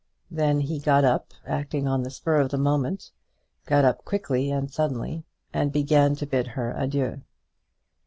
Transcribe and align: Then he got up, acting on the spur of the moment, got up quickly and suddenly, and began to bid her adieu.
Then 0.31 0.61
he 0.61 0.79
got 0.79 1.03
up, 1.03 1.31
acting 1.45 1.87
on 1.87 2.01
the 2.01 2.09
spur 2.09 2.37
of 2.37 2.49
the 2.49 2.57
moment, 2.57 3.11
got 3.67 3.85
up 3.85 4.03
quickly 4.03 4.49
and 4.49 4.71
suddenly, 4.71 5.25
and 5.53 5.71
began 5.71 6.15
to 6.15 6.25
bid 6.25 6.47
her 6.47 6.73
adieu. 6.75 7.21